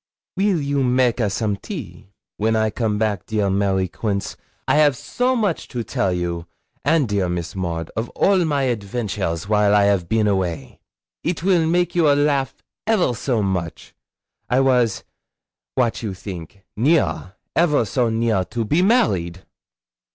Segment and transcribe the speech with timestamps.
[0.35, 2.09] 'Weel you make a some tea?
[2.37, 4.35] When I come back, dear Mary Quince,
[4.67, 6.47] I 'av so much to tell you
[6.83, 10.79] and dear Miss Maud of all my adventures while I 'av been away;
[11.23, 12.55] it will make a you laugh
[12.87, 13.93] ever so much.
[14.49, 15.03] I was
[15.75, 16.63] what you theenk?
[16.75, 19.45] near, ever so near to be married!'